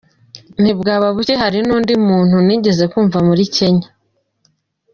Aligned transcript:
ntibwaba 0.61 1.07
buke. 1.15 1.33
Hari 1.41 1.59
n’undi 1.67 1.93
muntu 2.07 2.35
nigeze 2.45 2.83
kumva 2.91 3.17
muri 3.27 3.43
Kenya 3.55 3.87